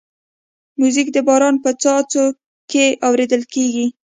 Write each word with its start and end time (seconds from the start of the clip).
موزیک 0.79 1.07
د 1.13 1.17
باران 1.27 1.55
په 1.63 1.69
څاڅو 1.81 2.25
کې 2.71 2.85
اورېدل 3.07 3.41
کېږي. 3.53 3.85